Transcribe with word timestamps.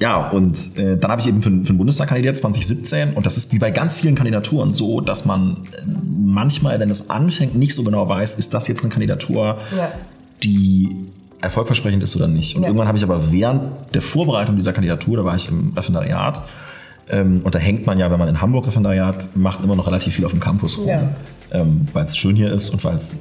ja, 0.00 0.30
und 0.30 0.76
äh, 0.78 0.96
dann 0.96 1.10
habe 1.10 1.20
ich 1.20 1.28
eben 1.28 1.42
für, 1.42 1.50
für 1.50 1.72
den 1.72 1.78
Bundestag 1.78 2.08
kandidiert 2.08 2.36
2017 2.38 3.14
und 3.14 3.26
das 3.26 3.36
ist 3.36 3.52
wie 3.52 3.58
bei 3.58 3.70
ganz 3.70 3.96
vielen 3.96 4.14
Kandidaturen 4.14 4.70
so, 4.70 5.00
dass 5.00 5.26
man 5.26 5.58
äh, 5.72 5.82
manchmal, 6.24 6.80
wenn 6.80 6.90
es 6.90 7.10
anfängt, 7.10 7.54
nicht 7.54 7.74
so 7.74 7.82
genau 7.82 8.08
weiß, 8.08 8.34
ist 8.34 8.54
das 8.54 8.66
jetzt 8.66 8.82
eine 8.82 8.90
Kandidatur, 8.90 9.58
ja. 9.76 9.92
die 10.42 10.96
erfolgversprechend 11.42 12.02
ist 12.02 12.16
oder 12.16 12.28
nicht. 12.28 12.56
Und 12.56 12.62
ja. 12.62 12.68
irgendwann 12.68 12.88
habe 12.88 12.98
ich 12.98 13.04
aber 13.04 13.30
während 13.30 13.62
der 13.94 14.02
Vorbereitung 14.02 14.56
dieser 14.56 14.72
Kandidatur, 14.72 15.18
da 15.18 15.24
war 15.24 15.36
ich 15.36 15.48
im 15.48 15.72
Referendariat, 15.76 16.42
ähm, 17.10 17.40
und 17.44 17.54
da 17.54 17.58
hängt 17.58 17.86
man 17.86 17.98
ja, 17.98 18.10
wenn 18.10 18.18
man 18.18 18.28
in 18.28 18.40
Hamburg 18.40 18.66
Referendariat 18.66 19.36
macht, 19.36 19.62
immer 19.62 19.76
noch 19.76 19.86
relativ 19.86 20.14
viel 20.14 20.24
auf 20.24 20.30
dem 20.30 20.40
Campus 20.40 20.78
rum, 20.78 20.88
ja. 20.88 21.08
ähm, 21.52 21.86
weil 21.92 22.04
es 22.04 22.16
schön 22.16 22.36
hier 22.36 22.52
ist 22.52 22.70
und 22.70 22.82
weil 22.84 22.94
es 22.94 23.14
äh, 23.14 23.16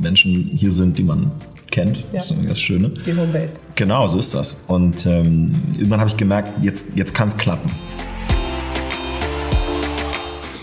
Menschen 0.00 0.50
hier 0.54 0.70
sind, 0.70 0.96
die 0.96 1.02
man 1.02 1.30
kennt. 1.72 1.98
Ja. 1.98 2.04
Das 2.12 2.26
ist 2.26 2.30
irgendwie 2.30 2.48
das 2.48 2.60
Schöne. 2.60 2.90
Die 2.90 3.16
Homebase. 3.16 3.58
Genau, 3.74 4.06
so 4.06 4.20
ist 4.20 4.32
das. 4.32 4.62
Und 4.68 5.04
ähm, 5.06 5.52
irgendwann 5.74 5.98
habe 5.98 6.08
ich 6.10 6.16
gemerkt, 6.16 6.62
jetzt, 6.62 6.88
jetzt 6.94 7.14
kann 7.14 7.28
es 7.28 7.36
klappen. 7.36 7.68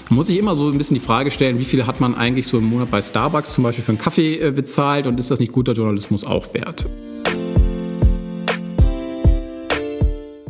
Man 0.10 0.16
muss 0.16 0.28
sich 0.28 0.40
immer 0.40 0.56
so 0.56 0.70
ein 0.70 0.78
bisschen 0.78 0.96
die 0.96 1.02
Frage 1.02 1.30
stellen, 1.30 1.60
wie 1.60 1.66
viel 1.66 1.86
hat 1.86 2.00
man 2.00 2.16
eigentlich 2.16 2.48
so 2.48 2.58
im 2.58 2.64
Monat 2.64 2.90
bei 2.90 3.02
Starbucks 3.02 3.54
zum 3.54 3.64
Beispiel 3.64 3.84
für 3.84 3.92
einen 3.92 4.00
Kaffee 4.00 4.38
äh, 4.40 4.52
bezahlt 4.52 5.06
und 5.06 5.20
ist 5.20 5.30
das 5.30 5.40
nicht 5.40 5.52
guter 5.52 5.74
Journalismus 5.74 6.24
auch 6.24 6.52
wert? 6.54 6.88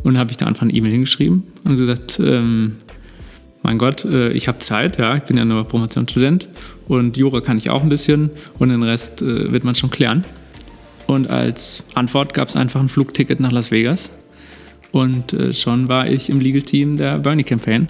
Und 0.02 0.14
dann 0.14 0.18
habe 0.18 0.30
ich 0.30 0.38
da 0.38 0.46
einfach 0.46 0.62
eine 0.62 0.72
E-Mail 0.72 0.92
hingeschrieben 0.92 1.42
und 1.64 1.76
gesagt, 1.76 2.18
ähm, 2.24 2.76
mein 3.62 3.76
Gott, 3.76 4.06
äh, 4.06 4.30
ich 4.32 4.48
habe 4.48 4.58
Zeit, 4.58 4.98
ja, 4.98 5.16
ich 5.16 5.24
bin 5.24 5.36
ja 5.36 5.44
nur 5.44 5.64
Promotionsstudent 5.64 6.48
und 6.88 7.18
Jura 7.18 7.42
kann 7.42 7.58
ich 7.58 7.68
auch 7.68 7.82
ein 7.82 7.90
bisschen 7.90 8.30
und 8.58 8.70
den 8.70 8.82
Rest 8.82 9.20
äh, 9.20 9.52
wird 9.52 9.64
man 9.64 9.74
schon 9.74 9.90
klären. 9.90 10.24
Und 11.10 11.28
als 11.28 11.82
Antwort 11.96 12.34
gab 12.34 12.50
es 12.50 12.54
einfach 12.54 12.78
ein 12.78 12.88
Flugticket 12.88 13.40
nach 13.40 13.50
Las 13.50 13.72
Vegas 13.72 14.10
und 14.92 15.32
äh, 15.32 15.52
schon 15.52 15.88
war 15.88 16.06
ich 16.06 16.30
im 16.30 16.38
Legal 16.38 16.62
Team 16.62 16.96
der 16.96 17.18
Bernie 17.18 17.42
Campaign. 17.42 17.88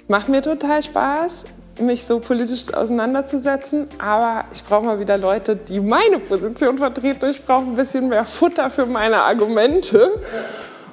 Es 0.00 0.08
macht 0.08 0.30
mir 0.30 0.40
total 0.40 0.82
Spaß 0.82 1.44
mich 1.78 2.06
so 2.06 2.20
politisch 2.20 2.72
auseinanderzusetzen. 2.72 3.86
Aber 3.98 4.46
ich 4.50 4.64
brauche 4.64 4.86
mal 4.86 4.98
wieder 4.98 5.18
Leute, 5.18 5.56
die 5.56 5.78
meine 5.78 6.18
Position 6.18 6.78
vertreten. 6.78 7.28
Ich 7.28 7.44
brauche 7.44 7.66
ein 7.66 7.74
bisschen 7.74 8.08
mehr 8.08 8.24
Futter 8.24 8.70
für 8.70 8.86
meine 8.86 9.18
Argumente. 9.18 10.08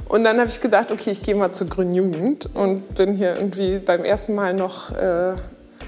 Und 0.09 0.25
dann 0.25 0.37
habe 0.39 0.49
ich 0.49 0.59
gedacht, 0.59 0.91
okay, 0.91 1.11
ich 1.11 1.23
gehe 1.23 1.35
mal 1.35 1.53
zur 1.53 1.67
Grünen 1.67 1.93
Jugend 1.93 2.49
und 2.53 2.93
bin 2.95 3.13
hier 3.13 3.37
irgendwie 3.37 3.79
beim 3.79 4.03
ersten 4.03 4.35
Mal 4.35 4.53
noch 4.53 4.91
äh, 4.91 5.35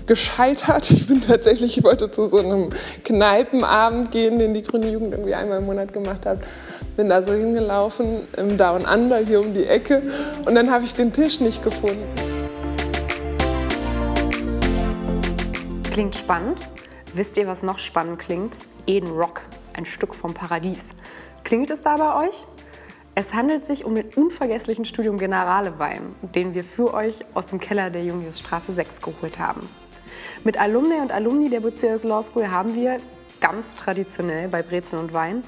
gescheitert. 0.07 0.89
Ich 0.89 1.05
bin 1.05 1.21
tatsächlich, 1.21 1.77
ich 1.77 1.83
wollte 1.83 2.09
zu 2.09 2.25
so 2.25 2.39
einem 2.39 2.69
Kneipenabend 3.03 4.11
gehen, 4.11 4.39
den 4.39 4.53
die 4.53 4.63
Grüne 4.63 4.89
Jugend 4.89 5.13
irgendwie 5.13 5.35
einmal 5.35 5.59
im 5.59 5.65
Monat 5.65 5.93
gemacht 5.93 6.25
hat. 6.25 6.39
Bin 6.95 7.09
da 7.09 7.21
so 7.21 7.33
hingelaufen 7.33 8.27
im 8.37 8.57
Down 8.57 8.85
Under 8.85 9.17
hier 9.17 9.39
um 9.39 9.53
die 9.53 9.65
Ecke 9.65 10.01
und 10.45 10.55
dann 10.55 10.71
habe 10.71 10.85
ich 10.85 10.95
den 10.95 11.13
Tisch 11.13 11.39
nicht 11.39 11.61
gefunden. 11.61 12.07
Klingt 15.91 16.15
spannend. 16.15 16.59
Wisst 17.13 17.37
ihr, 17.37 17.47
was 17.47 17.63
noch 17.63 17.79
spannend 17.79 18.19
klingt? 18.19 18.55
Eden 18.85 19.09
Rock, 19.09 19.41
ein 19.73 19.85
Stück 19.85 20.13
vom 20.13 20.33
Paradies. 20.33 20.89
Klingelt 21.43 21.71
es 21.71 21.83
da 21.83 21.95
bei 21.95 22.27
euch? 22.27 22.45
Es 23.15 23.33
handelt 23.33 23.65
sich 23.65 23.83
um 23.83 23.95
den 23.95 24.09
unvergesslichen 24.15 24.85
Studium 24.85 25.17
Generale 25.17 25.79
Wein, 25.79 26.15
den 26.21 26.53
wir 26.53 26.63
für 26.63 26.93
euch 26.93 27.25
aus 27.33 27.47
dem 27.47 27.59
Keller 27.59 27.89
der 27.89 28.03
Jungiusstraße 28.03 28.73
6 28.73 29.01
geholt 29.01 29.39
haben. 29.39 29.67
Mit 30.43 30.59
Alumni 30.59 30.95
und 31.01 31.11
Alumni 31.11 31.49
der 31.49 31.59
Bucerius 31.59 32.03
Law 32.03 32.23
School 32.23 32.49
haben 32.49 32.75
wir 32.75 32.97
ganz 33.39 33.75
traditionell 33.75 34.47
bei 34.47 34.63
Brezen 34.63 34.99
und 34.99 35.13
Wein 35.13 35.43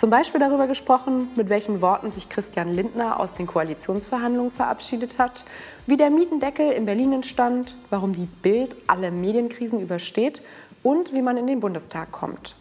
zum 0.00 0.08
Beispiel 0.08 0.40
darüber 0.40 0.66
gesprochen, 0.66 1.28
mit 1.36 1.50
welchen 1.50 1.82
Worten 1.82 2.10
sich 2.10 2.30
Christian 2.30 2.72
Lindner 2.72 3.20
aus 3.20 3.34
den 3.34 3.46
Koalitionsverhandlungen 3.46 4.50
verabschiedet 4.50 5.18
hat, 5.18 5.44
wie 5.86 5.98
der 5.98 6.08
Mietendeckel 6.08 6.72
in 6.72 6.86
Berlin 6.86 7.12
entstand, 7.12 7.76
warum 7.90 8.14
die 8.14 8.26
Bild 8.40 8.74
alle 8.86 9.10
Medienkrisen 9.10 9.78
übersteht 9.78 10.40
und 10.82 11.12
wie 11.12 11.20
man 11.20 11.36
in 11.36 11.46
den 11.46 11.60
Bundestag 11.60 12.12
kommt. 12.12 12.56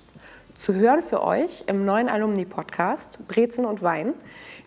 Zu 0.54 0.74
hören 0.74 1.02
für 1.02 1.24
euch 1.24 1.64
im 1.68 1.86
neuen 1.86 2.10
Alumni-Podcast 2.10 3.26
Brezen 3.30 3.64
und 3.64 3.82
Wein, 3.82 4.16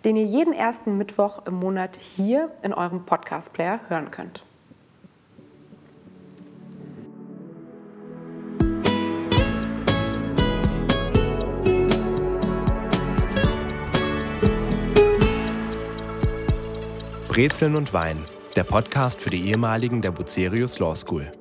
den 0.06 0.16
ihr 0.16 0.24
jeden 0.24 0.54
ersten 0.54 0.96
Mittwoch 0.96 1.46
im 1.46 1.56
Monat 1.56 1.96
hier 1.96 2.50
in 2.62 2.72
eurem 2.72 3.04
Podcast-Player 3.04 3.80
hören 3.88 4.10
könnt. 4.10 4.44
Brezeln 17.32 17.76
und 17.76 17.94
Wein, 17.94 18.18
der 18.56 18.64
Podcast 18.64 19.18
für 19.18 19.30
die 19.30 19.48
ehemaligen 19.48 20.02
der 20.02 20.10
Bucerius 20.10 20.78
Law 20.78 20.94
School. 20.94 21.32